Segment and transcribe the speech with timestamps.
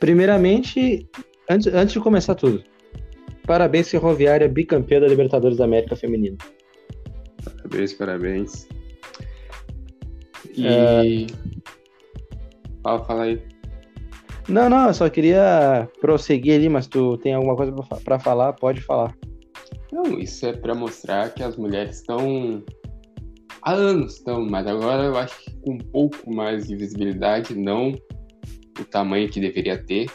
[0.00, 1.06] Primeiramente,
[1.48, 2.64] antes, antes de começar tudo,
[3.46, 6.38] parabéns Ferroviária, bicampeã da Libertadores da América Feminina.
[7.44, 8.68] Parabéns, parabéns.
[10.56, 10.66] E.
[10.66, 11.26] É...
[12.82, 13.42] Fala, fala aí.
[14.48, 17.72] Não, não, eu só queria prosseguir ali, mas tu tem alguma coisa
[18.02, 18.54] para falar?
[18.54, 19.14] Pode falar.
[19.92, 22.64] Não, isso é para mostrar que as mulheres estão
[23.62, 27.92] há anos estão, mas agora eu acho que com um pouco mais de visibilidade, não
[28.80, 30.10] o tamanho que deveria ter,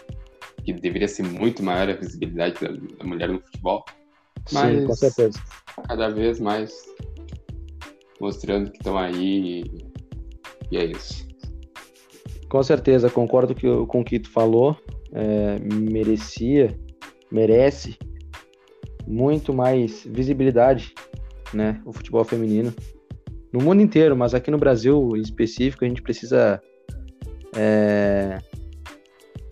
[0.64, 3.86] que deveria ser muito maior a visibilidade da, da mulher no futebol.
[4.52, 5.40] Mas Sim, com certeza.
[5.88, 6.74] cada vez mais
[8.20, 9.86] mostrando que estão aí e,
[10.72, 11.28] e é isso.
[12.50, 14.78] Com certeza, concordo que, com o que tu falou.
[15.12, 16.78] É, merecia,
[17.32, 17.98] merece
[19.08, 20.94] muito mais visibilidade,
[21.54, 21.82] né?
[21.86, 22.74] O futebol feminino
[23.56, 26.62] no mundo inteiro, mas aqui no Brasil em específico a gente precisa
[27.56, 28.38] é,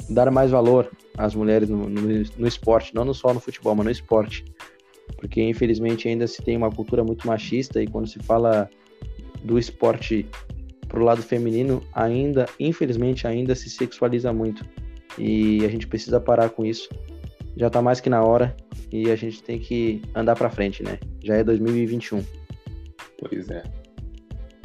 [0.10, 3.92] dar mais valor às mulheres no, no, no, esporte, não só no futebol, mas no
[3.92, 4.46] esporte,
[5.18, 8.70] porque infelizmente ainda se tem uma cultura muito machista e quando se fala
[9.44, 10.26] do esporte
[10.88, 14.64] pro lado feminino, ainda, infelizmente, ainda se sexualiza muito
[15.18, 16.90] e a gente precisa parar com isso.
[17.56, 18.56] Já tá mais que na hora
[18.92, 21.00] e a gente tem que andar para frente, né?
[21.24, 22.24] Já é 2021.
[23.20, 23.64] Pois é.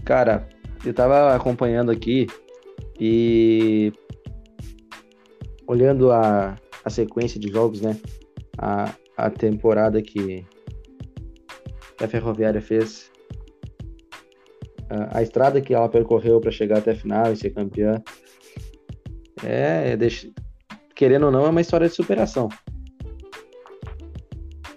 [0.05, 0.49] Cara,
[0.85, 2.27] eu tava acompanhando aqui
[3.01, 3.93] e
[5.69, 7.97] olhando a, a sequência de jogos, né?
[8.57, 10.45] A, a temporada que
[12.03, 13.13] a Ferroviária fez,
[14.89, 18.03] a, a estrada que ela percorreu para chegar até a final e ser campeã.
[19.45, 20.29] É, deixa,
[20.97, 22.49] querendo ou não, é uma história de superação.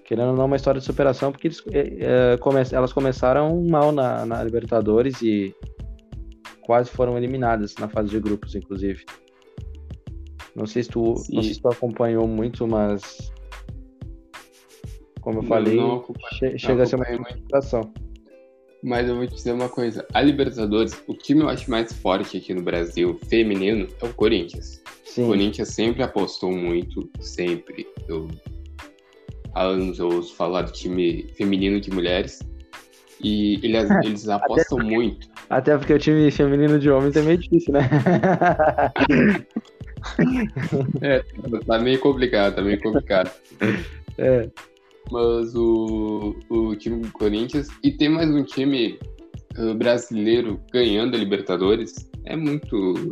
[0.04, 3.64] Querendo ou não, é uma história de superação, porque eles, é, é, come, elas começaram
[3.64, 5.56] mal na, na, Libertadores e
[6.62, 9.06] quase foram eliminadas na fase de grupos, inclusive.
[10.56, 13.32] Não sei se tu, não sei se tu acompanhou muito, mas
[15.22, 16.04] como eu falei, não,
[16.34, 17.94] che chega a ser uma superação.
[18.84, 22.38] Mas eu vou te dizer uma coisa: a Libertadores, o time eu acho mais forte
[22.38, 24.82] aqui no Brasil, feminino, é o Corinthians.
[25.06, 25.26] Sim.
[25.26, 27.88] O Corinthians sempre apostou muito, sempre.
[28.08, 28.28] Eu
[29.54, 32.40] há anos eu ouço falar do time feminino de mulheres.
[33.24, 35.28] E eles, eles apostam até porque, muito.
[35.50, 37.88] Até porque o time feminino de homens é meio difícil, né?
[41.02, 41.24] é,
[41.66, 43.32] tá meio complicado, tá meio complicado.
[44.18, 44.48] É.
[45.10, 49.00] Mas o, o time do Corinthians e tem mais um time
[49.58, 53.10] uh, brasileiro ganhando a Libertadores é muito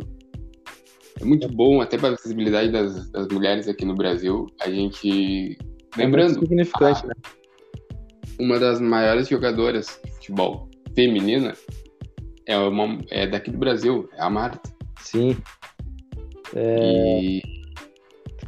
[1.20, 4.46] é muito bom até para a visibilidade das, das mulheres aqui no Brasil.
[4.60, 5.58] A gente
[5.96, 7.14] é Lembrando, é significante, a, né?
[8.38, 11.54] uma das maiores jogadoras de futebol feminina
[12.46, 14.70] é, uma, é daqui do Brasil, é a Marta.
[15.00, 15.36] Sim.
[16.54, 17.20] É...
[17.20, 17.42] E...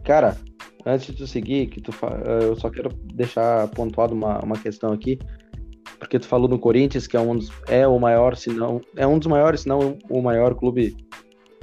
[0.04, 0.36] Cara,
[0.84, 2.08] antes de tu seguir, que tu fa...
[2.40, 5.18] eu só quero deixar pontuado uma, uma questão aqui,
[5.98, 9.06] porque tu falou no Corinthians, que é um dos, é o maior, se não é
[9.06, 10.96] um dos maiores, se não o maior clube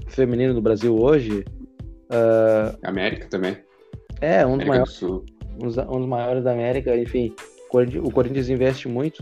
[0.08, 1.44] feminino do Brasil hoje.
[2.10, 2.78] Uh...
[2.84, 3.58] América também.
[4.22, 5.02] É, um dos maiores
[5.62, 7.34] um dos maiores da América, enfim,
[8.02, 9.22] o Corinthians investe muito.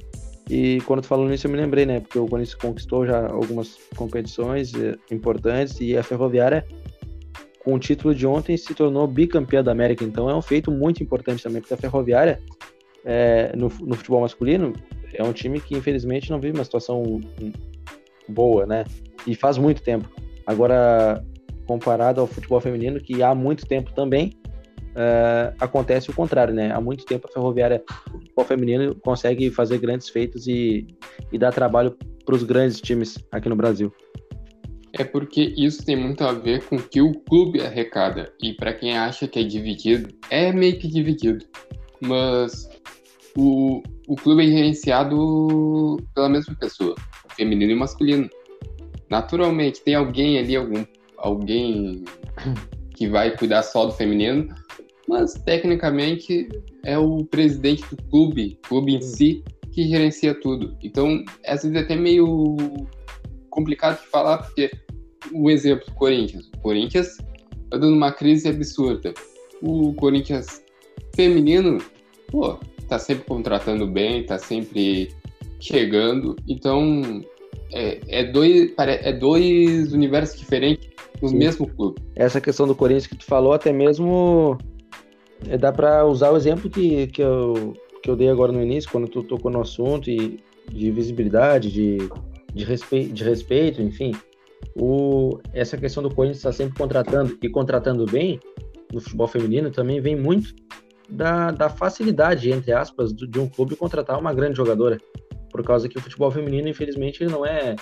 [0.50, 2.00] E quando tu falou nisso, eu me lembrei, né?
[2.00, 6.66] Porque o Corinthians conquistou já algumas competições eh, importantes e a Ferroviária,
[7.68, 10.02] com o título de ontem, se tornou bicampeã da América.
[10.06, 12.40] Então é um feito muito importante também, porque a Ferroviária,
[13.04, 14.72] é, no, no futebol masculino,
[15.14, 17.20] é um time que infelizmente não vive uma situação
[18.30, 18.86] boa, né?
[19.28, 20.10] E faz muito tempo.
[20.46, 21.22] Agora,
[21.66, 24.32] comparado ao futebol feminino, que há muito tempo também,
[24.92, 26.72] uh, acontece o contrário, né?
[26.72, 27.84] Há muito tempo a Ferroviária,
[28.34, 30.88] o feminino, consegue fazer grandes feitos e,
[31.34, 33.92] e dar trabalho para os grandes times aqui no Brasil.
[34.98, 38.34] É porque isso tem muito a ver com o que o clube arrecada.
[38.42, 41.46] E para quem acha que é dividido, é meio que dividido.
[42.02, 42.68] Mas
[43.38, 46.96] o, o clube é gerenciado pela mesma pessoa,
[47.36, 48.28] feminino e masculino.
[49.10, 50.84] Naturalmente, tem alguém ali, algum,
[51.18, 52.04] alguém
[52.96, 54.48] que vai cuidar só do feminino,
[55.08, 56.50] mas tecnicamente
[56.84, 60.76] é o presidente do clube, clube em si, que gerencia tudo.
[60.82, 62.58] Então, às vezes é até meio
[63.52, 64.72] complicado de falar, porque
[65.32, 66.50] o exemplo do Corinthians.
[66.56, 67.18] O Corinthians
[67.64, 69.14] está dando uma crise absurda.
[69.62, 70.62] O Corinthians
[71.16, 71.80] feminino,
[72.28, 75.10] pô, tá sempre contratando bem, tá sempre
[75.60, 76.36] chegando.
[76.48, 77.24] Então,
[77.74, 80.90] é, é, dois, é dois universos diferentes
[81.22, 81.38] no Sim.
[81.38, 82.02] mesmo clube.
[82.16, 84.58] Essa questão do Corinthians que tu falou, até mesmo
[85.48, 88.90] é, dá para usar o exemplo que, que, eu, que eu dei agora no início,
[88.92, 90.40] quando tu tocou no assunto e
[90.72, 91.98] de visibilidade, de,
[92.54, 94.14] de, respeito, de respeito, enfim.
[94.76, 98.40] O, essa questão do Corinthians estar sempre contratando e contratando bem
[98.94, 100.54] no futebol feminino também vem muito
[101.10, 104.98] da, da facilidade, entre aspas, do, de um clube contratar uma grande jogadora.
[105.52, 107.76] Por causa que o futebol feminino, infelizmente, ele não é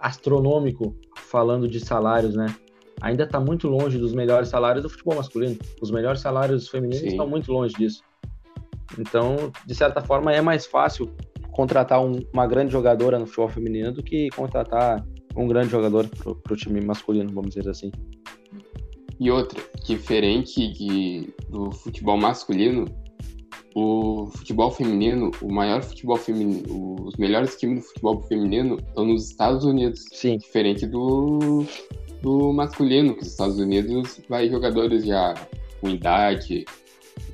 [0.00, 2.54] astronômico falando de salários, né?
[3.00, 5.58] Ainda está muito longe dos melhores salários do futebol masculino.
[5.80, 7.08] Os melhores salários femininos Sim.
[7.08, 8.02] estão muito longe disso.
[8.98, 11.10] Então, de certa forma, é mais fácil
[11.50, 15.04] contratar um, uma grande jogadora no futebol feminino do que contratar
[15.36, 17.90] um grande jogador para o time masculino, vamos dizer assim.
[19.18, 22.86] E outra, diferente de, do futebol masculino,
[23.74, 29.28] o futebol feminino, o maior futebol feminino, os melhores times do futebol feminino estão nos
[29.30, 30.04] Estados Unidos.
[30.12, 30.38] Sim.
[30.38, 31.64] Diferente do,
[32.20, 35.34] do masculino, que os Estados Unidos vai jogadores já
[35.80, 36.64] com idade,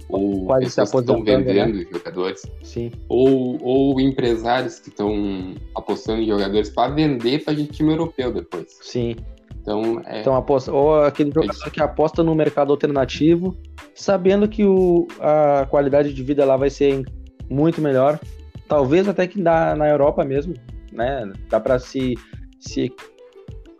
[0.08, 1.86] ou Quase pessoas que estão vendendo né?
[1.92, 2.90] jogadores, Sim.
[3.08, 8.78] Ou, ou empresários que estão apostando em jogadores para vender para time europeu depois.
[8.80, 9.16] Sim.
[9.60, 10.20] Então, é...
[10.20, 13.54] então aposta, ou aquele jogador é que aposta no mercado alternativo,
[13.94, 17.04] sabendo que o, a qualidade de vida lá vai ser
[17.50, 18.18] muito melhor,
[18.66, 20.54] talvez até que dá na Europa mesmo,
[20.90, 21.30] né?
[21.50, 22.14] Dá para se,
[22.58, 22.90] se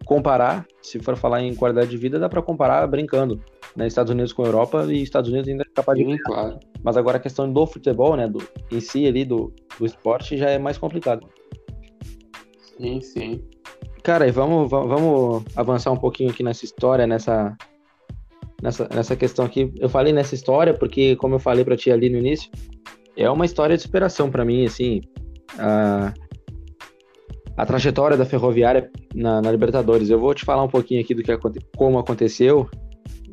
[0.05, 3.41] comparar, se for falar em qualidade de vida, dá para comparar brincando
[3.77, 6.23] né, Estados Unidos com a Europa e Estados Unidos ainda é capaz de ganhar.
[6.25, 6.59] Claro.
[6.83, 8.39] Mas agora a questão do futebol, né, do,
[8.71, 11.27] em si ali, do, do esporte, já é mais complicado.
[12.77, 13.43] Sim, sim.
[14.03, 17.57] Cara, e vamos, vamos avançar um pouquinho aqui nessa história, nessa,
[18.63, 19.73] nessa, nessa questão aqui.
[19.79, 22.51] Eu falei nessa história porque, como eu falei para ti ali no início,
[23.17, 25.01] é uma história de superação para mim, assim.
[25.59, 26.15] A,
[27.57, 30.09] a trajetória da Ferroviária na, na, Libertadores.
[30.09, 31.37] Eu vou te falar um pouquinho aqui do que
[31.77, 32.71] como aconteceu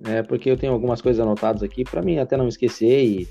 [0.07, 3.27] é, porque eu tenho algumas coisas anotadas aqui para mim até não esquecer e,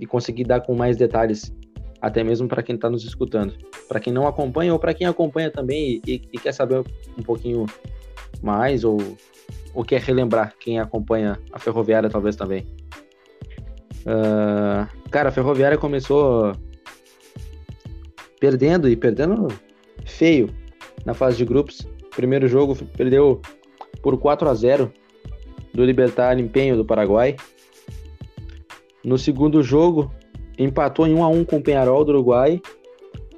[0.00, 1.54] e conseguir dar com mais detalhes,
[2.00, 3.54] até mesmo para quem está nos escutando.
[3.86, 6.82] Para quem não acompanha ou para quem acompanha também e, e, quer saber
[7.18, 7.66] um pouquinho
[8.42, 8.98] mais ou,
[9.74, 12.66] ou quer relembrar quem acompanha a Ferroviária talvez também.
[14.06, 16.52] Uh, cara, a Ferroviária começou
[18.40, 19.48] perdendo e perdendo
[20.06, 20.48] feio
[21.04, 21.86] na fase de grupos.
[22.14, 23.40] Primeiro jogo perdeu
[24.02, 24.92] por 4 a 0
[25.74, 27.36] do Libertar Empenho do Paraguai.
[29.04, 30.10] No segundo jogo,
[30.58, 32.60] empatou em 1 a 1 com o Penharol do Uruguai,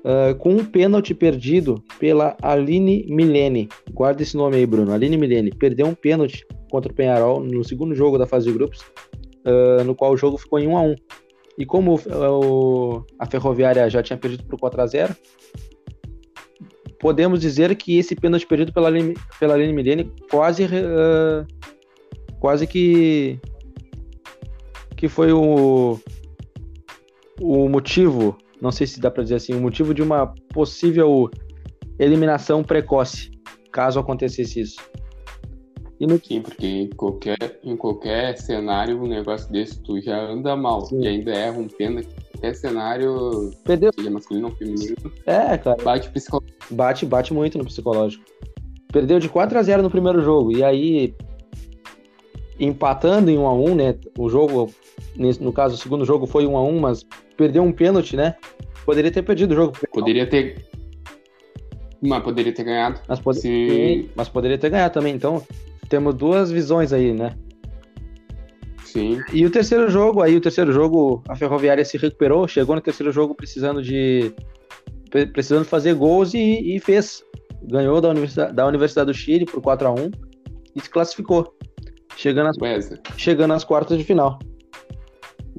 [0.05, 3.69] uh, com um pênalti perdido pela Aline Milene.
[3.91, 4.93] Guarda esse nome aí, Bruno.
[4.93, 8.81] Aline Milene perdeu um pênalti contra o Penharol no segundo jogo da fase de grupos,
[8.81, 10.94] uh, no qual o jogo ficou em 1 a 1.
[11.59, 15.17] E como o, a Ferroviária já tinha perdido por 4 a 0,
[17.00, 21.47] podemos dizer que esse pênalti perdido pela Aline, pela Aline Milene quase uh,
[22.46, 23.40] quase que
[24.96, 25.98] que foi o
[27.40, 31.28] o motivo, não sei se dá para dizer assim, o motivo de uma possível
[31.98, 33.32] eliminação precoce,
[33.72, 34.76] caso acontecesse isso.
[35.98, 36.20] E no...
[36.25, 41.00] Sim, porque em qualquer, em qualquer cenário um negócio desse tu já anda mal Sim.
[41.00, 42.08] e ainda erra um pênalti.
[42.31, 43.90] Qualquer cenário, Perdeu.
[43.93, 44.94] seja masculino ou feminino,
[45.26, 45.82] é, cara.
[45.82, 46.58] bate psicológico.
[46.70, 48.25] Bate, bate muito no psicológico.
[48.93, 51.12] Perdeu de 4 a 0 no primeiro jogo e aí
[52.58, 53.94] empatando em 1 a 1 né?
[54.19, 54.70] O jogo,
[55.17, 57.06] no caso, o segundo jogo foi 1 a 1 mas
[57.37, 58.35] perdeu um pênalti, né?
[58.85, 59.73] Poderia ter perdido o jogo.
[59.93, 60.64] Poderia ter.
[62.00, 63.00] Mas poderia ter ganhado.
[63.08, 63.41] Mas.
[63.41, 64.10] Se...
[64.15, 65.15] mas poderia ter ganhado também.
[65.15, 65.43] Então,
[65.89, 67.34] temos duas visões aí, né?
[68.84, 69.20] Sim.
[69.32, 73.13] E o terceiro jogo, aí o terceiro jogo, a Ferroviária se recuperou, chegou no terceiro
[73.13, 74.32] jogo precisando de.
[75.32, 77.25] precisando fazer gols e, e fez.
[77.63, 80.10] Ganhou da Universidade, da Universidade do Chile por 4 a 1
[80.77, 81.56] e se classificou.
[82.17, 82.56] Chegando às,
[83.17, 84.39] chegando às quartas de final.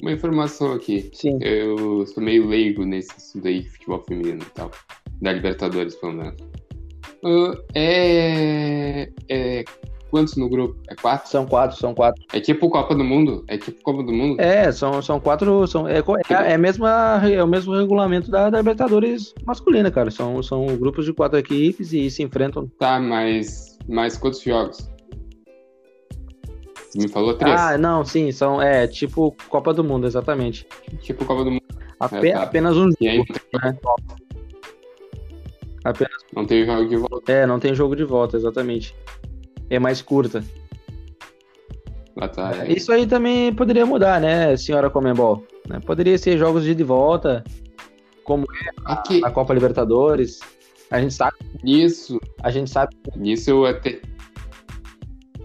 [0.02, 1.10] Uma informação aqui.
[1.14, 1.38] Sim.
[1.42, 4.72] Eu sou meio leigo nesse assunto aí de futebol feminino e tal.
[5.22, 6.36] Da Libertadores, pelo menos.
[7.24, 9.64] Uh, é, é.
[10.10, 10.80] Quantos no grupo?
[10.90, 11.30] É quatro?
[11.30, 12.24] São quatro, são quatro.
[12.32, 13.44] É tipo Copa do Mundo?
[13.48, 14.40] É tipo Copa do Mundo?
[14.40, 15.68] É, são, são quatro.
[15.68, 20.10] São, é, é, é, mesma, é o mesmo regulamento da, da Libertadores masculina, cara.
[20.10, 22.72] São, são grupos de quatro equipes e se enfrentam.
[22.80, 24.90] Tá, mas, mas quantos jogos?
[26.96, 27.60] Me falou três.
[27.60, 28.62] Ah, não, sim, são.
[28.62, 30.68] É, tipo Copa do Mundo, exatamente.
[31.02, 31.64] Tipo Copa do Mundo.
[32.00, 32.44] Ape, é, tá.
[32.44, 33.26] Apenas um jogo.
[33.64, 33.78] Né?
[35.84, 36.14] Apenas...
[36.34, 37.32] Não tem jogo de volta.
[37.32, 38.96] É, não tem jogo de volta, exatamente.
[39.70, 40.44] É mais curta.
[42.20, 42.72] Ah, tá, é.
[42.72, 45.46] Isso aí também poderia mudar, né, senhora Comembol?
[45.68, 45.80] Né?
[45.80, 47.44] Poderia ser jogos de ida e volta,
[48.24, 49.24] como é Aqui.
[49.24, 50.40] a Copa Libertadores.
[50.90, 51.36] A gente sabe.
[51.64, 52.20] Isso.
[52.42, 52.96] A gente sabe.
[53.16, 54.02] Nisso eu até.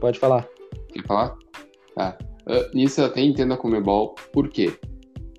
[0.00, 0.46] Pode falar.
[0.92, 1.36] Quer falar?
[1.94, 2.16] Tá.
[2.46, 4.72] Uh, nisso eu até entendo a Comebol, por quê?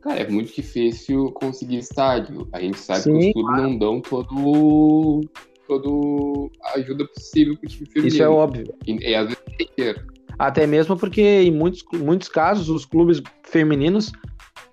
[0.02, 2.48] Cara, é muito difícil conseguir estádio.
[2.52, 5.22] A gente sabe Sim, que os clubes não dão todo
[5.68, 8.08] toda a ajuda possível pro time feminino.
[8.14, 8.66] Isso é óbvio.
[8.86, 10.02] E, e às vezes tem dinheiro.
[10.38, 14.12] Até mesmo porque em muitos, muitos casos os clubes femininos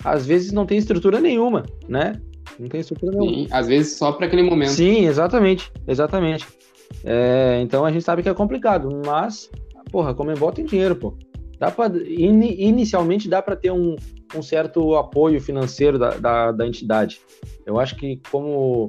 [0.04, 2.20] às vezes não tem estrutura nenhuma, né?
[2.58, 3.46] Não tem estrutura nenhuma.
[3.46, 4.70] Sim, às vezes só para aquele momento.
[4.70, 6.46] Sim, exatamente, exatamente.
[7.04, 9.50] É, então a gente sabe que é complicado, mas,
[9.90, 11.14] porra, como Comembol tem dinheiro, pô.
[11.59, 13.94] Dá pra, in, inicialmente dá para ter um,
[14.35, 17.20] um, certo apoio financeiro da, da, da, entidade.
[17.66, 18.88] Eu acho que como,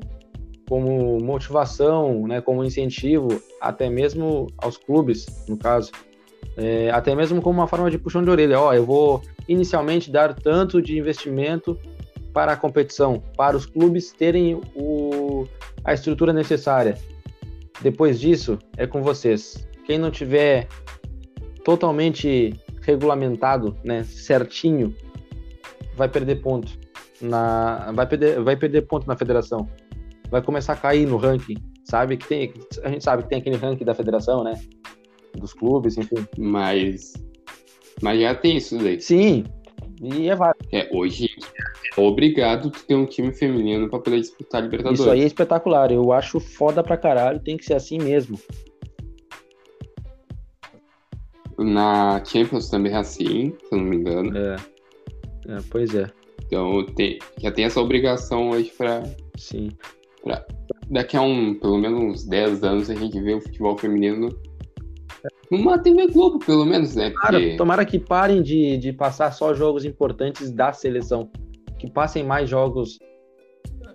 [0.69, 3.27] como motivação, né, como incentivo,
[3.59, 5.91] até mesmo aos clubes, no caso,
[6.55, 8.57] é, até mesmo como uma forma de puxão de orelha.
[8.57, 11.77] Ó, eu vou inicialmente dar tanto de investimento
[12.33, 15.45] para a competição, para os clubes terem o,
[15.83, 16.97] a estrutura necessária.
[17.81, 19.67] Depois disso, é com vocês.
[19.91, 20.69] Quem não tiver
[21.65, 24.95] totalmente regulamentado, né, certinho,
[25.97, 26.79] vai perder ponto
[27.19, 29.67] na vai perder vai perder ponto na federação.
[30.29, 32.53] Vai começar a cair no ranking, sabe que tem
[32.85, 34.53] a gente sabe que tem aquele ranking da federação, né?
[35.35, 36.25] Dos clubes, enfim.
[36.37, 37.11] Mas
[38.01, 39.01] mas já tem isso daí.
[39.01, 39.43] Sim.
[40.01, 40.69] E é válido.
[40.71, 41.29] É, hoje
[41.97, 45.01] é obrigado tu ter um time feminino para poder disputar a Libertadores.
[45.01, 45.91] Isso aí é espetacular.
[45.91, 48.39] Eu acho foda pra caralho, tem que ser assim mesmo.
[51.63, 54.37] Na Champions também é assim, se eu não me engano.
[54.37, 54.55] É.
[55.47, 56.09] é pois é.
[56.45, 59.03] Então tem, já tem essa obrigação hoje para
[59.37, 59.69] Sim.
[60.23, 60.45] Pra,
[60.89, 64.29] daqui a um, pelo menos uns 10 anos a gente vê o futebol feminino
[65.49, 67.09] numa TV Globo, pelo menos, né?
[67.09, 67.27] Porque...
[67.27, 71.29] Cara, tomara que parem de, de passar só jogos importantes da seleção.
[71.77, 72.97] Que passem mais jogos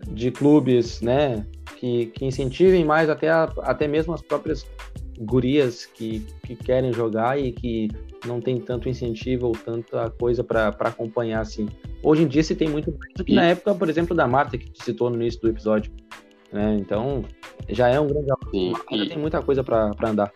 [0.08, 1.46] de clubes, né?
[1.78, 4.66] Que, que incentivem mais até, a, até mesmo as próprias
[5.18, 7.88] gurias que, que querem jogar e que
[8.26, 11.68] não tem tanto incentivo ou tanta coisa para acompanhar assim.
[12.02, 14.58] Hoje em dia se tem muito mais do que na época, por exemplo, da Marta,
[14.58, 15.92] que citou no início do episódio.
[16.52, 16.76] Né?
[16.80, 17.24] Então,
[17.68, 18.26] já é um grande.
[18.50, 19.08] Sim, e...
[19.08, 20.32] tem muita coisa para andar.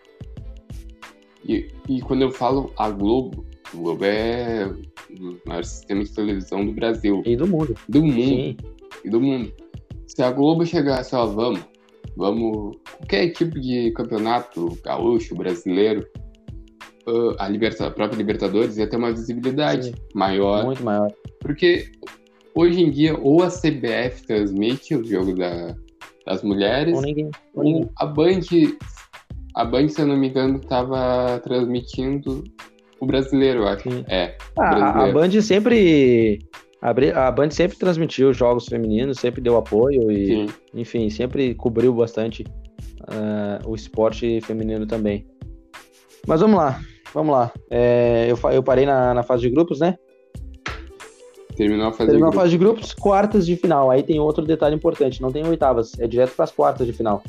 [1.45, 4.71] E, e quando eu falo a Globo, a Globo é
[5.19, 7.23] o maior sistema de televisão do Brasil.
[7.25, 7.75] E do mundo.
[7.89, 8.13] Do mundo.
[8.13, 8.57] Sim.
[9.03, 9.51] E do mundo.
[10.07, 11.61] Se a Globo chegasse, ó, vamos,
[12.15, 16.05] vamos, qualquer tipo de campeonato, gaúcho, brasileiro,
[17.07, 19.95] uh, a, liberta, a própria Libertadores ia ter uma visibilidade Sim.
[20.13, 20.65] maior.
[20.65, 21.11] Muito maior.
[21.39, 21.91] Porque
[22.55, 25.75] hoje em dia, ou a CBF transmite o jogo da,
[26.25, 27.31] das mulheres, ou ninguém.
[27.53, 27.89] Ou ninguém.
[27.97, 28.41] a Band
[29.55, 32.43] a Band, se eu não me engano, estava transmitindo
[32.99, 33.89] o brasileiro, eu acho.
[33.89, 34.05] Sim.
[34.07, 34.37] É.
[34.57, 36.39] Ah, a Band sempre.
[36.81, 40.45] A Band sempre transmitiu jogos femininos, sempre deu apoio e, Sim.
[40.73, 42.43] enfim, sempre cobriu bastante
[43.01, 45.27] uh, o esporte feminino também.
[46.27, 46.81] Mas vamos lá,
[47.13, 47.51] vamos lá.
[47.69, 49.95] É, eu, eu parei na, na fase de grupos, né?
[51.55, 53.91] Terminou a fase Terminou de a fase de grupos, quartas de final.
[53.91, 57.21] Aí tem outro detalhe importante: não tem oitavas, é direto para as quartas de final.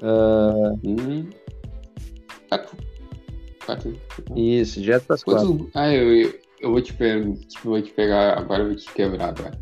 [0.00, 0.78] Uh...
[0.82, 1.28] Hum.
[2.48, 2.76] Quatro.
[3.66, 3.92] Quatro.
[4.34, 5.70] Isso, direto para as quatro.
[5.74, 8.92] Ah, eu, eu, eu vou te pegar, tipo, vou te pegar agora, eu vou te
[8.92, 9.58] quebrar agora.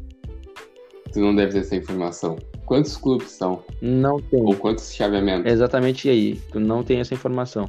[1.12, 2.36] Tu não deve ter essa informação.
[2.66, 3.62] Quantos clubes são?
[3.80, 4.42] Não tem.
[4.42, 5.50] Ou quantos chaveamentos?
[5.50, 6.36] Exatamente aí.
[6.52, 7.68] Tu não tem essa informação.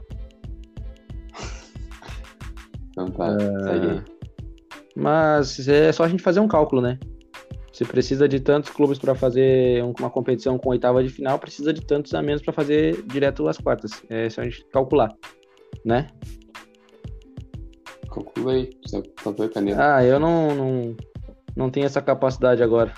[2.92, 3.64] então tá, uh...
[3.64, 4.04] segue.
[4.96, 7.00] Mas é só a gente fazer um cálculo, né?
[7.72, 11.80] Se precisa de tantos clubes para fazer uma competição com oitava de final, precisa de
[11.80, 14.04] tantos a menos para fazer direto às quartas.
[14.10, 15.16] É só a gente calcular,
[15.86, 16.08] né?
[18.12, 18.70] Calcula aí,
[19.24, 19.96] papel e caneta.
[19.96, 20.98] Ah, eu não, não,
[21.56, 22.94] não tenho essa capacidade agora.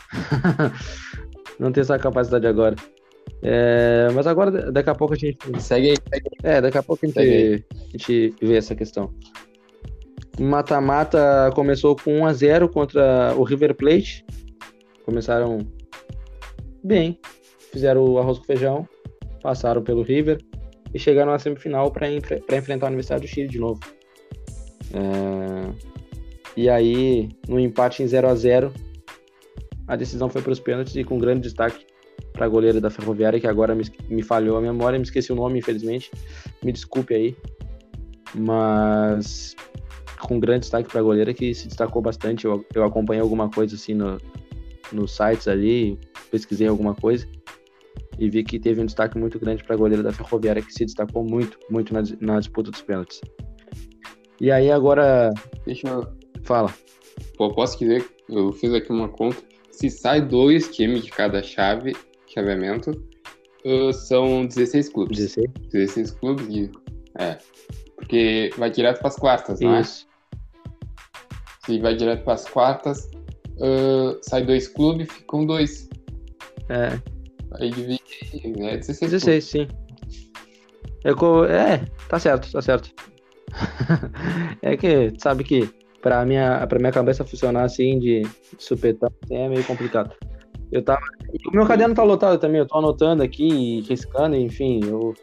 [1.60, 2.75] não tenho essa capacidade agora.
[3.44, 5.38] É, mas agora, daqui a pouco a gente.
[5.60, 5.98] Segue aí.
[6.13, 6.30] Segue.
[6.44, 9.13] É, daqui a pouco a gente, a gente vê essa questão.
[10.39, 14.25] Mata-mata começou com 1 a 0 contra o River Plate
[15.12, 15.60] começaram
[16.84, 17.20] bem,
[17.72, 18.88] fizeram o arroz com feijão,
[19.41, 20.39] passaram pelo River
[20.94, 23.80] e chegaram na semifinal para enfrentar a Universidade do Chile de novo.
[24.94, 25.92] É...
[26.56, 28.74] E aí, no empate em 0 a 0
[29.88, 31.86] a decisão foi para os pênaltis e com grande destaque
[32.34, 35.36] para a goleira da Ferroviária, que agora me, me falhou a memória, me esqueci o
[35.36, 36.10] nome, infelizmente.
[36.64, 37.36] Me desculpe aí.
[38.34, 39.56] Mas
[40.22, 42.46] com grande destaque para a goleira que se destacou bastante.
[42.46, 44.18] Eu, eu acompanhei alguma coisa assim no,
[44.94, 47.28] nos sites ali, pesquisei alguma coisa
[48.18, 50.86] e vi que teve um destaque muito grande para a goleira da Ferroviária, que se
[50.86, 53.20] destacou muito, muito na, na disputa dos pênaltis.
[54.42, 55.32] E aí agora.
[55.68, 56.08] Deixa eu.
[56.44, 56.74] Fala.
[57.38, 59.38] Pô, posso dizer, eu fiz aqui uma conta.
[59.70, 61.96] Se sai dois times de cada chave,
[62.26, 62.90] chaveamento,
[63.64, 65.20] uh, são 16 clubes.
[65.20, 65.48] 16?
[65.72, 66.72] 16 clubes e.
[67.20, 67.38] É.
[67.96, 69.82] Porque vai direto para as quartas, não é?
[69.82, 70.08] Isso.
[71.64, 73.12] Se vai direto para as quartas,
[73.58, 75.88] uh, sai dois clubes, ficam dois.
[76.68, 77.00] É.
[77.60, 78.02] Aí divide.
[78.60, 79.12] É 16.
[79.12, 79.68] 16, sim.
[81.04, 82.92] É, é, tá certo, tá certo.
[84.62, 85.70] é que, sabe que
[86.01, 88.24] pra minha, pra minha cabeça funcionar assim de
[88.58, 90.13] supetão assim, é meio complicado.
[90.72, 91.01] Eu tava.
[91.48, 95.13] O meu caderno tá lotado também, eu tô anotando aqui riscando, enfim, eu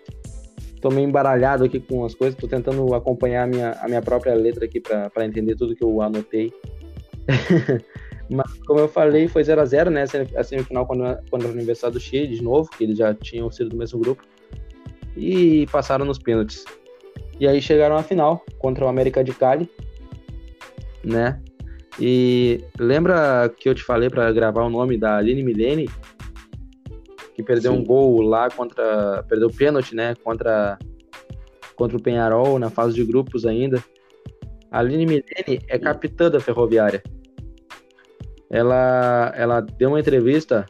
[0.81, 4.35] tô meio embaralhado aqui com as coisas, tô tentando acompanhar a minha, a minha própria
[4.35, 6.53] letra aqui para entender tudo que eu anotei.
[8.31, 10.05] Mas, como eu falei, foi 0 a 0 né?
[10.37, 13.71] A semifinal contra, contra a Universidade do Chile, de novo, que eles já tinham sido
[13.71, 14.23] do mesmo grupo.
[15.17, 16.65] E passaram nos pênaltis.
[17.41, 19.71] E aí chegaram à final contra o América de Cali,
[21.05, 21.41] né?
[22.01, 25.89] E lembra que eu te falei para gravar o nome da Aline Milene?
[27.35, 27.79] Que perdeu Sim.
[27.79, 29.25] um gol lá contra.
[29.29, 30.15] Perdeu pênalti, né?
[30.23, 30.79] Contra,
[31.77, 33.83] contra o Penharol na fase de grupos ainda.
[34.71, 37.03] A Aline Milene é capitã da Ferroviária.
[38.51, 40.67] Ela, ela deu uma entrevista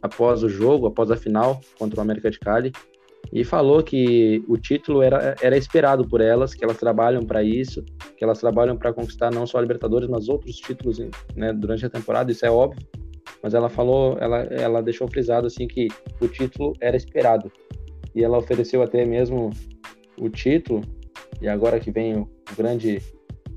[0.00, 2.72] após o jogo, após a final contra o América de Cali,
[3.32, 7.84] e falou que o título era, era esperado por elas, que elas trabalham para isso,
[8.16, 10.98] que elas trabalham para conquistar não só a Libertadores, mas outros títulos
[11.34, 12.86] né, durante a temporada, isso é óbvio.
[13.42, 15.88] Mas ela falou, ela, ela deixou frisado assim que
[16.20, 17.50] o título era esperado.
[18.14, 19.50] E ela ofereceu até mesmo
[20.18, 20.80] o título,
[21.42, 23.02] e agora que vem o grande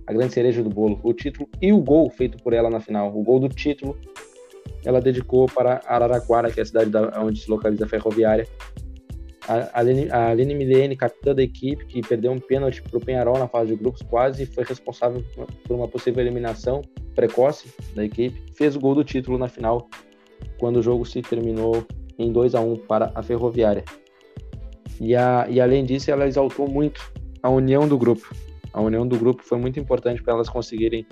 [0.07, 3.13] a grande cereja do bolo, o título e o gol feito por ela na final,
[3.13, 3.97] o gol do título,
[4.85, 8.47] ela dedicou para Araraquara, que é a cidade da, onde se localiza a ferroviária.
[9.47, 13.69] A Aline, Milene, capitã da equipe, que perdeu um pênalti para o Penharol na fase
[13.69, 15.23] de grupos, quase foi responsável
[15.65, 16.81] por uma possível eliminação
[17.15, 19.89] precoce da equipe, fez o gol do título na final,
[20.59, 21.85] quando o jogo se terminou
[22.19, 23.85] em 2 a 1 para a Ferroviária.
[24.99, 27.11] E, a, e além disso, ela exaltou muito
[27.41, 28.27] a união do grupo,
[28.73, 31.05] a união do grupo foi muito importante para elas conseguirem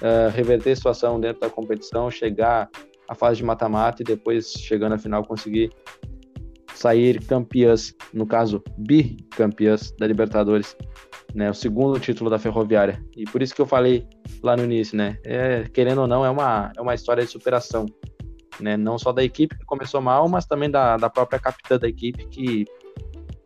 [0.00, 2.70] uh, reverter a situação dentro da competição, chegar
[3.06, 5.70] à fase de mata-mata e depois, chegando à final, conseguir
[6.82, 10.76] sair campeãs, no caso, bicampeãs da Libertadores,
[11.32, 13.00] né, o segundo título da Ferroviária.
[13.16, 14.04] E por isso que eu falei
[14.42, 17.86] lá no início, né, é, querendo ou não, é uma, é uma história de superação,
[18.58, 21.88] né, não só da equipe que começou mal, mas também da, da própria capitã da
[21.88, 22.64] equipe que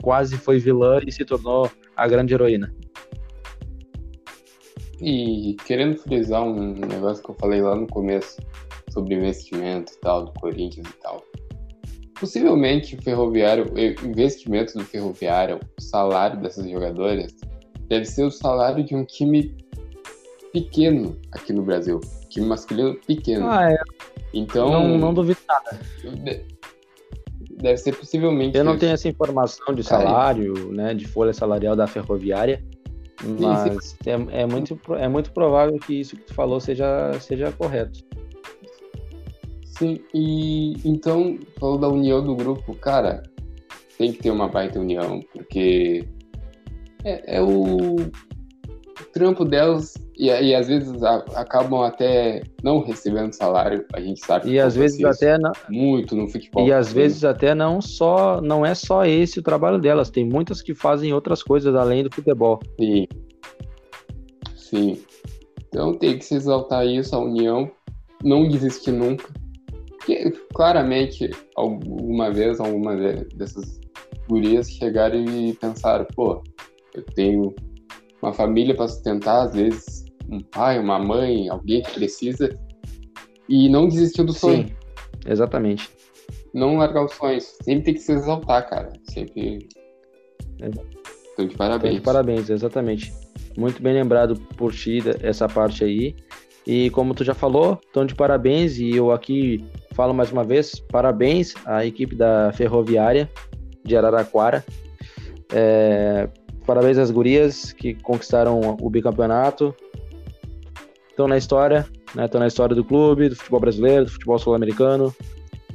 [0.02, 2.74] quase foi vilã e se tornou a grande heroína.
[4.98, 8.40] E querendo frisar um negócio que eu falei lá no começo
[8.90, 11.22] sobre investimento e tal, do Corinthians e tal.
[12.18, 17.34] Possivelmente o ferroviário, o investimento do ferroviário, o salário dessas jogadoras,
[17.88, 19.54] deve ser o salário de um time
[20.52, 22.00] pequeno aqui no Brasil.
[22.30, 23.48] Time masculino pequeno.
[23.48, 23.76] Ah, é.
[24.32, 24.70] Então.
[24.70, 25.80] Não, não duvido nada.
[27.50, 28.56] Deve ser possivelmente.
[28.56, 32.62] Eu não tenho essa informação de salário, né, de folha salarial da ferroviária.
[33.24, 38.00] Mas é, é, muito, é muito provável que isso que tu falou seja, seja correto.
[39.78, 43.22] Sim, e então, falou da união do grupo, cara,
[43.98, 46.06] tem que ter uma baita união, porque
[47.04, 47.96] é, é o,
[49.16, 54.50] trampo delas e, e às vezes a, acabam até não recebendo salário, a gente sabe.
[54.50, 56.66] E às vezes até não, muito no futebol.
[56.66, 60.60] E às vezes até não só não é só esse o trabalho delas, tem muitas
[60.60, 62.60] que fazem outras coisas além do futebol.
[62.78, 63.06] Sim.
[64.54, 64.98] Sim.
[65.68, 67.70] Então tem que se exaltar isso, a união,
[68.22, 69.32] não desistir nunca.
[70.06, 72.94] Porque claramente alguma vez, alguma
[73.34, 73.80] dessas
[74.28, 76.44] gurias chegaram e pensaram, pô,
[76.94, 77.52] eu tenho
[78.22, 82.56] uma família para sustentar, às vezes um pai, uma mãe, alguém que precisa,
[83.48, 84.68] e não desistir do sonho.
[84.68, 84.74] Sim,
[85.26, 85.90] exatamente.
[86.54, 87.44] Não largar os sonhos.
[87.62, 88.92] Sempre tem que se exaltar, cara.
[89.10, 89.68] Sempre.
[90.62, 90.68] É.
[91.32, 91.94] Então, de parabéns.
[91.94, 93.12] Então, de parabéns, exatamente.
[93.56, 96.14] Muito bem lembrado por ti essa parte aí.
[96.66, 98.78] E como tu já falou, estão de parabéns.
[98.78, 103.30] E eu aqui falo mais uma vez: parabéns à equipe da Ferroviária
[103.84, 104.64] de Araraquara.
[105.52, 106.28] É,
[106.66, 109.72] Parabéns às gurias que conquistaram o bicampeonato.
[111.08, 112.28] Estão na história, né?
[112.34, 115.14] Na história do clube, do futebol brasileiro, do futebol sul-americano.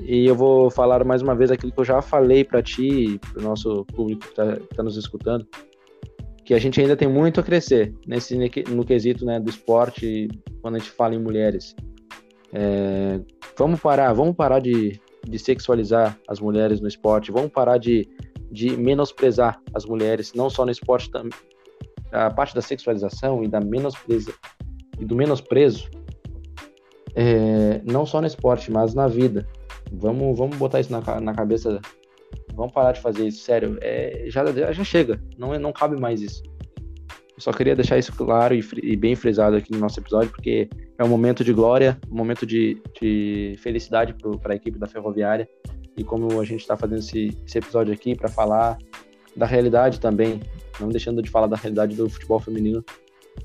[0.01, 3.41] E eu vou falar mais uma vez aquilo que eu já falei para ti, para
[3.41, 5.47] o nosso público que está tá nos escutando,
[6.43, 8.35] que a gente ainda tem muito a crescer nesse
[8.69, 10.27] no quesito né, do esporte
[10.61, 11.75] quando a gente fala em mulheres.
[12.53, 13.19] É,
[13.57, 18.07] vamos parar, vamos parar de, de sexualizar as mulheres no esporte, vamos parar de
[18.51, 21.09] de menosprezar as mulheres, não só no esporte,
[22.11, 24.33] a parte da sexualização e da menospreza
[24.99, 25.89] e do menosprezo,
[27.15, 29.47] é, não só no esporte, mas na vida.
[29.91, 31.79] Vamos, vamos botar isso na, na cabeça.
[32.53, 33.77] Vamos parar de fazer isso, sério.
[33.81, 36.43] É, já, já chega, não, não cabe mais isso.
[37.37, 41.03] Só queria deixar isso claro e, e bem frisado aqui no nosso episódio, porque é
[41.03, 45.47] um momento de glória, um momento de, de felicidade para a equipe da Ferroviária
[45.97, 48.77] e como a gente está fazendo esse, esse episódio aqui para falar
[49.35, 50.41] da realidade também,
[50.79, 52.83] não deixando de falar da realidade do futebol feminino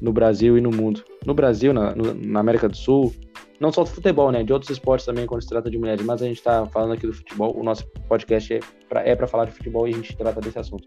[0.00, 1.02] no Brasil e no mundo.
[1.24, 3.14] No Brasil, na, na América do Sul,
[3.60, 4.42] não só do futebol, né?
[4.42, 7.06] De outros esportes também, quando se trata de mulheres, mas a gente está falando aqui
[7.06, 7.56] do futebol.
[7.56, 10.86] O nosso podcast é para é falar de futebol e a gente trata desse assunto.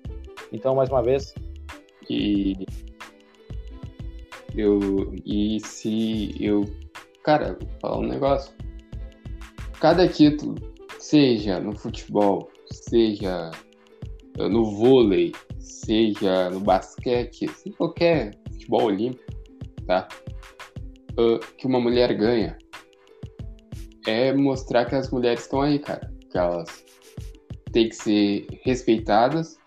[0.51, 1.33] Então, mais uma vez.
[2.09, 2.65] E.
[4.55, 5.13] Eu.
[5.25, 6.65] E se eu.
[7.23, 8.53] Cara, vou falar um negócio.
[9.79, 10.55] Cada título,
[10.99, 13.51] seja no futebol, seja
[14.37, 19.23] no vôlei, seja no basquete, em qualquer futebol olímpico,
[19.85, 20.07] tá?
[21.11, 22.57] Uh, que uma mulher ganha
[24.07, 26.11] é mostrar que as mulheres estão aí, cara.
[26.29, 26.85] Que elas
[27.71, 29.57] têm que ser respeitadas,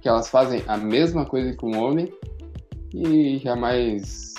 [0.00, 2.12] que elas fazem a mesma coisa que um homem
[2.94, 4.34] e jamais,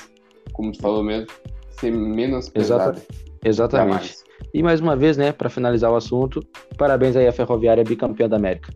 [0.53, 1.27] como tu falou mesmo,
[1.71, 3.01] ser menos pesada.
[3.43, 3.91] Exatamente.
[3.91, 4.23] Jamais.
[4.53, 6.41] E mais uma vez, né, para finalizar o assunto,
[6.77, 8.73] parabéns aí à Ferroviária bicampeã da América.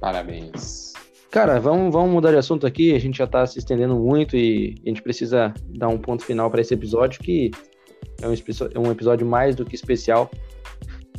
[0.00, 0.92] Parabéns.
[1.30, 2.94] Cara, vamos, vamos mudar de assunto aqui.
[2.94, 6.50] A gente já tá se estendendo muito e a gente precisa dar um ponto final
[6.50, 7.50] para esse episódio, que
[8.20, 10.30] é um, um, episódio mais do que especial.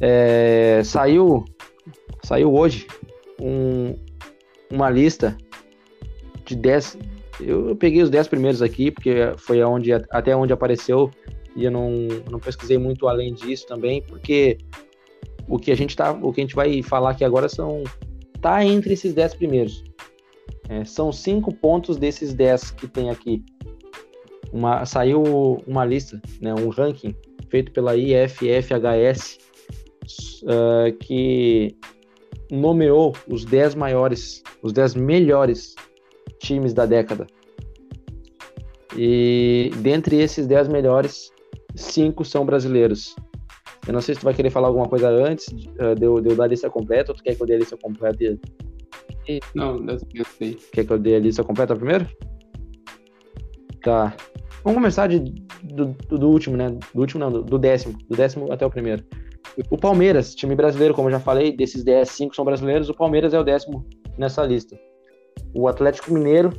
[0.02, 1.46] É, saiu,
[2.24, 2.86] saiu hoje
[3.42, 3.96] um,
[4.74, 5.38] uma lista
[6.46, 6.98] de 10.
[7.40, 11.12] Eu, peguei os 10 primeiros aqui, porque foi aonde, até onde apareceu,
[11.56, 14.58] e eu não, não pesquisei muito além disso também, porque
[15.48, 17.84] o que a gente tá, o que a gente vai falar aqui agora são
[18.42, 19.84] tá entre esses 10 primeiros.
[20.70, 23.44] É, são cinco pontos desses 10 que tem aqui.
[24.52, 25.24] Uma, saiu
[25.66, 27.16] uma lista, né, um ranking
[27.50, 29.38] feito pela IFFHS
[30.44, 31.76] uh, que
[32.54, 35.76] nomeou os 10 maiores, os 10 melhores
[36.40, 37.26] times da década.
[38.96, 41.32] E dentre esses 10 melhores,
[41.76, 43.16] cinco são brasileiros.
[43.88, 46.30] Eu não sei se tu vai querer falar alguma coisa antes uh, de, eu, de
[46.30, 49.40] eu dar a lista completa, ou tu quer que eu dê a lista completa e...
[49.56, 50.58] Não, eu sei.
[50.72, 52.08] Quer que eu dê a lista completa primeiro?
[53.82, 54.16] Tá.
[54.64, 55.20] Vamos começar de,
[55.64, 56.70] do, do, do último, né?
[56.94, 57.98] Do último não, do, do, décimo.
[58.10, 59.04] Do décimo até o primeiro.
[59.70, 63.34] O Palmeiras, time brasileiro, como eu já falei, desses 10, 5 são brasileiros, o Palmeiras
[63.34, 63.86] é o décimo
[64.18, 64.80] nessa lista.
[65.54, 66.52] O Atlético Mineiro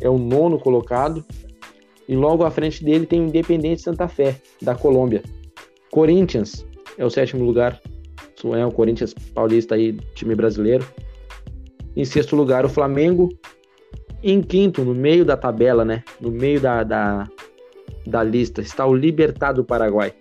[0.00, 1.24] é o nono colocado.
[2.08, 5.22] E logo à frente dele tem o Independente Santa Fé, da Colômbia.
[5.92, 6.66] Corinthians
[6.98, 7.80] é o sétimo lugar.
[8.56, 10.84] É o Corinthians Paulista aí, time brasileiro.
[11.94, 13.28] Em sexto lugar, o Flamengo.
[14.22, 16.02] Em quinto, no meio da tabela, né?
[16.20, 17.28] No meio da, da,
[18.06, 20.12] da lista, está o Libertado Paraguai.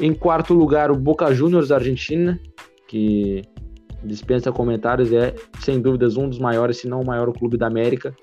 [0.00, 2.40] Em quarto lugar, o Boca Juniors Argentina,
[2.88, 3.42] que
[4.04, 8.14] dispensa comentários, é sem dúvidas um dos maiores, se não o maior clube da América.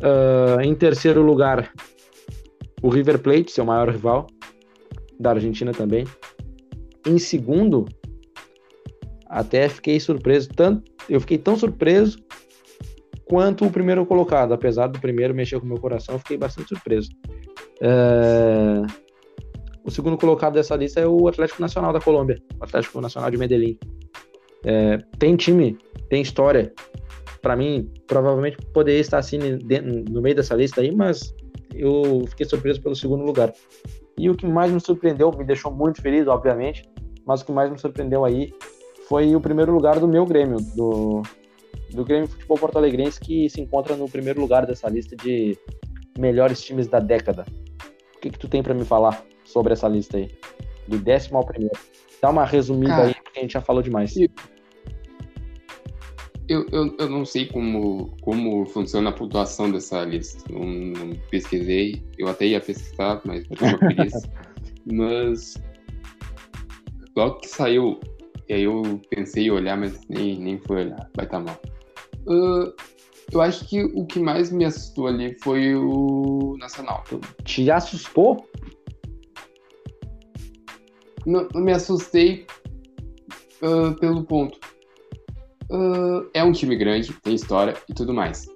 [0.00, 1.72] Uh, em terceiro lugar,
[2.82, 4.26] o River Plate, seu maior rival,
[5.18, 6.04] da Argentina também.
[7.06, 7.86] Em segundo,
[9.26, 12.18] até fiquei surpreso, tanto, eu fiquei tão surpreso
[13.24, 16.68] quanto o primeiro colocado, apesar do primeiro mexer com o meu coração, eu fiquei bastante
[16.68, 17.08] surpreso.
[17.80, 19.01] É...
[19.84, 23.36] O segundo colocado dessa lista é o Atlético Nacional da Colômbia, o Atlético Nacional de
[23.36, 23.78] Medellín.
[24.64, 24.98] É...
[25.18, 25.76] Tem time,
[26.08, 26.72] tem história.
[27.40, 31.34] Para mim, provavelmente poderia estar assim no meio dessa lista aí, mas
[31.74, 33.52] eu fiquei surpreso pelo segundo lugar.
[34.16, 36.88] E o que mais me surpreendeu, me deixou muito feliz, obviamente,
[37.26, 38.52] mas o que mais me surpreendeu aí
[39.08, 41.22] foi o primeiro lugar do meu Grêmio, do,
[41.90, 45.58] do Grêmio Futebol Porto Alegrense, que se encontra no primeiro lugar dessa lista de
[46.16, 47.44] melhores times da década.
[48.16, 50.30] O que, que tu tem para me falar sobre essa lista aí?
[50.88, 51.78] Do décimo ao primeiro.
[52.20, 54.14] Dá uma resumida Cara, aí, porque a gente já falou demais.
[56.48, 60.44] Eu, eu, eu não sei como, como funciona a pontuação dessa lista.
[60.52, 62.02] Não, não pesquisei.
[62.18, 64.30] Eu até ia pesquisar, mas não preguiça.
[64.92, 65.62] mas
[67.16, 68.00] logo que saiu,
[68.48, 71.10] e aí eu pensei em olhar, mas nem, nem fui olhar.
[71.14, 71.60] Vai estar tá mal.
[72.26, 72.72] Uh,
[73.32, 77.02] eu acho que o que mais me assustou ali foi o Nacional.
[77.44, 78.46] Te assustou?
[81.26, 82.46] Não, me assustei
[83.62, 84.58] uh, pelo ponto
[85.72, 88.46] Uh, é um time grande, tem história e tudo mais.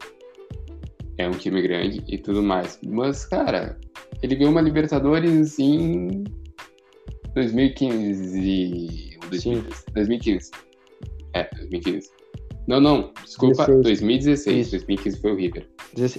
[1.17, 2.79] É um time grande e tudo mais.
[2.87, 3.81] Mas, cara,
[4.23, 6.25] ele ganhou uma Libertadores em
[7.35, 9.17] 2015.
[9.31, 10.51] 2015.
[11.33, 12.11] É, 2015.
[12.69, 13.83] Não, não, desculpa, 16.
[13.83, 14.59] 2016.
[14.59, 14.71] Isso.
[14.73, 15.67] 2015 foi o River.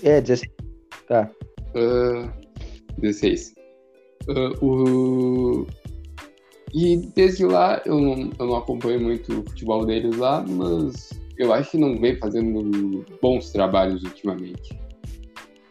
[0.01, 0.51] É, 16.
[1.07, 1.29] Tá.
[1.75, 2.27] Uh,
[2.97, 3.53] 16.
[4.27, 5.67] Uh, o,
[6.73, 11.53] e desde lá eu não, eu não acompanho muito o futebol deles lá, mas eu
[11.53, 14.77] acho que não vem fazendo bons trabalhos ultimamente.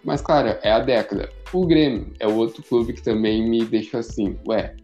[0.04, 1.28] Mas, claro, é a década.
[1.52, 4.76] O Grêmio é o outro clube que também me deixa assim, ué,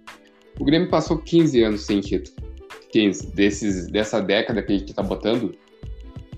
[0.58, 2.36] o Grêmio passou 15 anos sem título.
[2.90, 3.28] 15.
[3.28, 5.54] Desses, dessa década que a gente tá botando,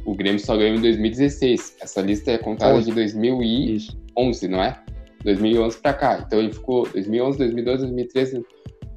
[0.05, 1.79] o Grêmio só ganhou em 2016.
[1.81, 2.85] Essa lista é contada 11.
[2.87, 4.49] de 2011, Isso.
[4.49, 4.79] não é?
[5.25, 6.25] 2011 para cá.
[6.25, 8.45] Então ele ficou 2011, 2012, 2013,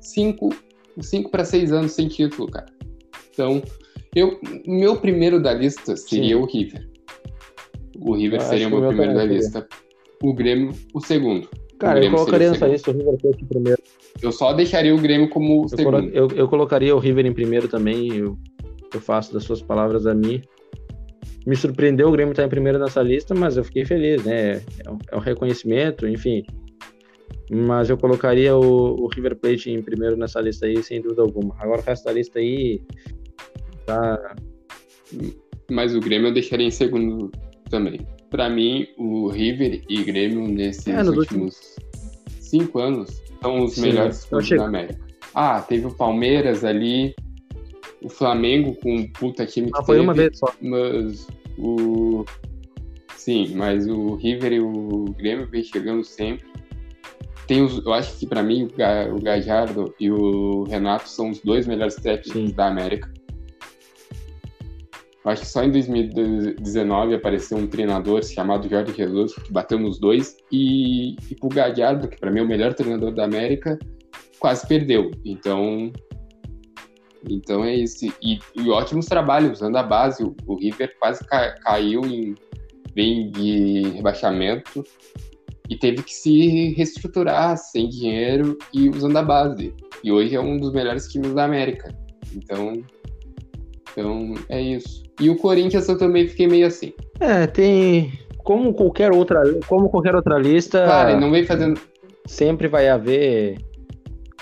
[0.01, 0.49] 5,
[1.01, 2.67] 5 para 6 anos sem título, cara.
[3.33, 3.61] Então,
[4.15, 6.41] eu, meu primeiro da lista seria Sim.
[6.41, 6.89] o River.
[7.99, 9.67] O River eu seria o meu primeiro da lista.
[10.23, 11.47] O Grêmio, o segundo.
[11.79, 13.81] Cara, eu colocaria nessa lista o River Plate em primeiro.
[14.21, 16.09] Eu só deixaria o Grêmio como eu segundo.
[16.09, 18.15] Eu, eu, colocaria o River em primeiro também.
[18.15, 18.37] Eu,
[18.93, 20.41] eu faço das suas palavras a mim.
[21.45, 24.61] Me surpreendeu o Grêmio estar em primeiro nessa lista, mas eu fiquei feliz, né?
[24.83, 26.43] É um, é um reconhecimento, enfim.
[27.49, 31.55] Mas eu colocaria o, o, River Plate em primeiro nessa lista aí, sem dúvida alguma.
[31.59, 32.81] Agora o resto da lista aí
[33.85, 34.35] tá.
[35.71, 37.31] Mas o Grêmio eu deixaria em segundo
[37.69, 38.05] também.
[38.29, 41.75] Para mim, o River e Grêmio nesses é, últimos últimos
[42.39, 45.07] cinco anos são os Sim, melhores clubes da América.
[45.33, 47.15] Ah, teve o Palmeiras ali,
[48.01, 50.53] o Flamengo com um puta time que ah, foi teve, uma vez só.
[50.61, 52.25] Mas o...
[53.15, 56.45] Sim, mas o River e o Grêmio vem chegando sempre.
[57.47, 58.67] Tem os, eu acho que para mim
[59.13, 62.53] o Gajardo e o Renato são os dois melhores técnicos Sim.
[62.53, 63.09] da América.
[65.23, 69.99] Eu acho que só em 2019 apareceu um treinador chamado Jorge Jesus, que bateu nos
[69.99, 73.79] dois, e, e o Gallardo, que para mim é o melhor treinador da América,
[74.39, 75.11] quase perdeu.
[75.25, 75.91] Então,
[77.29, 78.05] então é isso.
[78.21, 80.23] E, e ótimos trabalhos usando a base.
[80.23, 82.35] O, o River quase ca, caiu em
[82.93, 84.83] bem de rebaixamento
[85.69, 89.73] e teve que se reestruturar sem dinheiro e usando a base.
[90.03, 91.93] E hoje é um dos melhores times da América.
[92.35, 92.83] Então,
[93.91, 95.03] então é isso.
[95.19, 96.93] E o Corinthians eu também fiquei meio assim.
[97.19, 98.11] É, tem.
[98.37, 100.85] Como qualquer outra, como qualquer outra lista.
[100.85, 101.79] Cara, não vem fazendo.
[102.25, 103.57] Sempre vai haver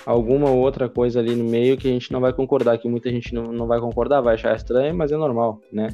[0.05, 3.33] alguma outra coisa ali no meio que a gente não vai concordar, que muita gente
[3.33, 5.87] não, não vai concordar, vai achar estranho, mas é normal, né?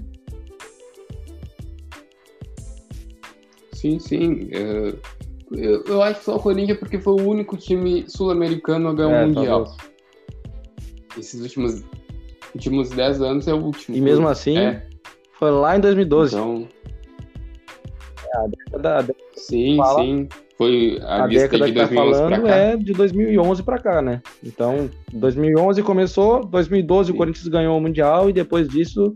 [3.74, 4.50] Sim, sim.
[4.52, 4.94] É,
[5.52, 9.22] eu, eu acho que só o Corinthians porque foi o único time sul-americano a ganhar
[9.22, 9.66] é, um Mundial.
[9.66, 9.92] Talvez.
[11.18, 11.84] Esses últimos
[12.56, 13.96] últimos 10 anos é o último.
[13.96, 14.86] E mesmo assim, é.
[15.38, 16.36] foi lá em 2012.
[16.36, 16.68] Então.
[18.34, 20.30] É, a década, sim, fala, sim.
[20.58, 24.22] Foi a, a década de que tá falando é de 2011 para cá, né?
[24.44, 27.14] Então, 2011 começou, 2012 sim.
[27.14, 29.16] o Corinthians ganhou o Mundial e depois disso.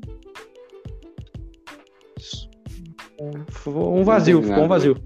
[3.67, 4.97] Um vazio, ficou um vazio.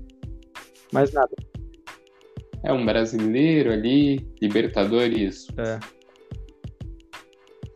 [0.91, 1.35] Mais nada.
[2.63, 5.47] É um brasileiro ali, Libertadores.
[5.57, 5.79] É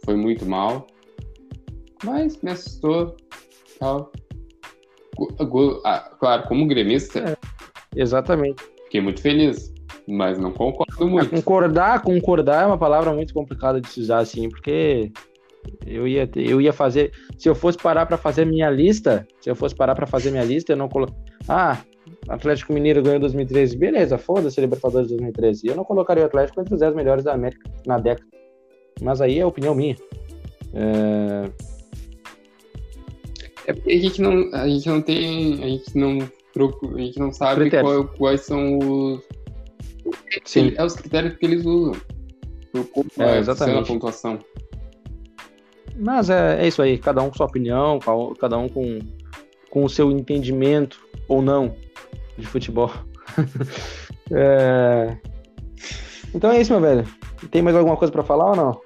[0.04, 0.88] foi muito mal,
[2.04, 3.16] mas me assustou.
[3.80, 4.12] Tal.
[5.84, 7.20] Ah, claro, como gremista.
[7.20, 7.38] É,
[7.96, 8.64] exatamente.
[8.86, 9.74] Fiquei muito feliz,
[10.08, 11.34] mas não concordo muito.
[11.34, 15.12] É, concordar, concordar é uma palavra muito complicada de se usar assim, porque
[15.86, 17.12] eu ia, eu ia fazer.
[17.38, 20.44] Se eu fosse parar para fazer minha lista, se eu fosse parar para fazer minha
[20.44, 21.08] lista, eu não colo...
[21.48, 21.78] Ah,
[22.28, 23.78] Atlético Mineiro ganhou 2013.
[23.78, 25.68] Beleza, foda-se Libertadores 2013.
[25.68, 28.28] Eu não colocaria o Atlético entre os 10 melhores da América na década.
[29.02, 29.96] Mas aí é opinião minha.
[30.74, 31.50] É...
[33.68, 36.18] é porque a gente não, a gente não tem, a gente não
[36.54, 39.22] procura, a gente não sabe qual, quais são os
[40.46, 40.74] Sim.
[40.76, 41.96] é os critérios que eles usam.
[43.20, 43.80] É, exatamente.
[43.80, 44.40] a pontuação.
[45.96, 48.00] Mas é, é isso aí, cada um com sua opinião,
[48.40, 49.00] cada um com,
[49.70, 51.76] com o seu entendimento ou não
[52.38, 52.92] de futebol.
[54.32, 55.18] é...
[56.34, 57.08] Então é isso, meu velho.
[57.52, 58.82] Tem mais alguma coisa para falar ou não?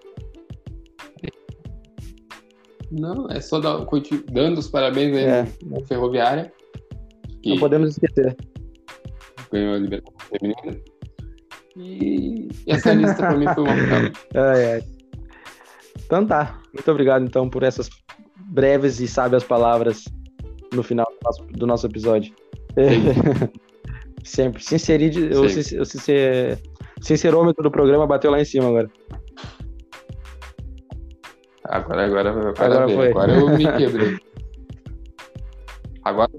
[2.92, 3.86] Não, é só dar,
[4.32, 5.48] dando os parabéns aí é.
[5.66, 6.52] na Ferroviária.
[7.46, 8.36] Não podemos esquecer.
[9.52, 10.82] Ganhou a Libertadores Feminina.
[11.76, 13.74] E essa lista pra mim foi uma
[14.36, 14.84] ai, ai.
[16.06, 16.60] Então tá.
[16.74, 17.90] Muito obrigado então por essas
[18.50, 20.06] breves e sábias palavras
[20.74, 22.34] no final do nosso, do nosso episódio.
[24.24, 24.64] Sempre.
[24.64, 25.18] Sincerid...
[25.34, 25.44] O,
[25.82, 25.86] o
[27.04, 28.90] sincerômetro do programa bateu lá em cima agora.
[31.66, 33.10] Agora, agora, agora, agora, foi.
[33.10, 34.18] agora eu me quebrei.
[36.08, 36.32] Agora,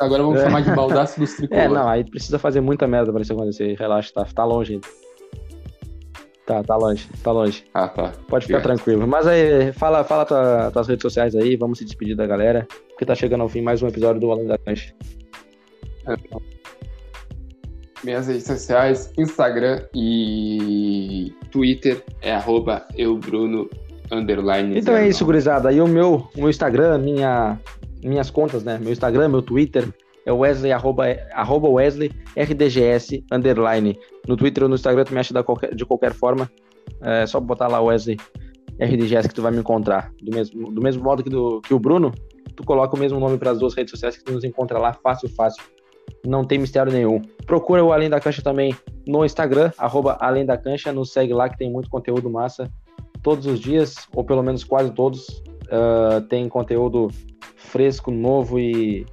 [0.00, 0.42] agora vamos é.
[0.42, 1.70] chamar de baldaço dos tricolores.
[1.70, 3.76] É, não, aí precisa fazer muita merda pra isso acontecer.
[3.78, 4.88] Relaxa, tá, tá longe ainda.
[6.44, 7.64] Tá, tá longe, tá longe.
[7.72, 8.12] Ah, tá.
[8.26, 9.06] Pode ficar tranquilo.
[9.06, 13.06] Mas aí, fala, fala tua, tuas redes sociais aí, vamos se despedir da galera, porque
[13.06, 14.92] tá chegando ao fim mais um episódio do Além da Cancha.
[18.02, 23.68] Minhas redes sociais, Instagram e Twitter é arroba eubruno
[24.12, 24.78] underline.
[24.78, 25.72] Então é isso, gurizada.
[25.72, 27.58] E o meu, o meu Instagram, minha,
[28.04, 28.78] minhas contas, né?
[28.78, 29.88] Meu Instagram, meu Twitter
[30.26, 33.98] é Wesley, arroba, arroba Wesley, RDGS, underline.
[34.28, 36.50] No Twitter ou no Instagram tu me acha qualquer, de qualquer forma.
[37.00, 38.18] É só botar lá Wesley
[38.78, 40.12] RDGS que tu vai me encontrar.
[40.22, 42.12] Do mesmo, do mesmo modo que, do, que o Bruno,
[42.56, 44.92] tu coloca o mesmo nome para as duas redes sociais que tu nos encontra lá
[44.92, 45.62] fácil, fácil.
[46.26, 47.20] Não tem mistério nenhum.
[47.46, 48.74] Procura o Além da Cancha também
[49.06, 52.70] no Instagram, arroba Além da Cancha, nos segue lá que tem muito conteúdo massa.
[53.22, 55.28] Todos os dias, ou pelo menos quase todos,
[55.64, 57.08] uh, tem conteúdo
[57.56, 59.06] fresco, novo e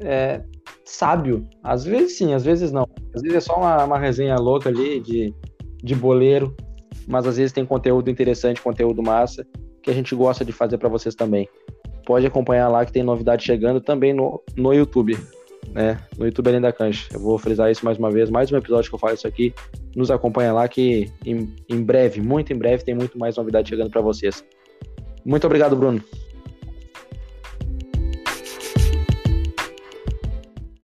[0.00, 0.42] é,
[0.84, 1.46] sábio.
[1.62, 2.88] Às vezes sim, às vezes não.
[3.14, 5.34] Às vezes é só uma, uma resenha louca ali de,
[5.82, 6.54] de boleiro,
[7.06, 9.46] mas às vezes tem conteúdo interessante, conteúdo massa,
[9.82, 11.48] que a gente gosta de fazer para vocês também.
[12.04, 15.16] Pode acompanhar lá que tem novidade chegando também no, no YouTube,
[15.72, 15.98] né?
[16.18, 17.08] No YouTube Além da Cancha.
[17.12, 19.54] Eu vou frisar isso mais uma vez, mais um episódio que eu falo isso aqui.
[19.96, 23.90] Nos acompanha lá que em, em breve, muito em breve, tem muito mais novidade chegando
[23.90, 24.44] para vocês.
[25.24, 26.02] Muito obrigado, Bruno.